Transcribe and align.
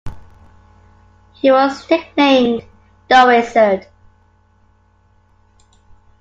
He 1.33 1.51
was 1.51 1.87
nicknamed 1.87 2.63
"The 3.07 3.23
Wizard". 3.27 3.85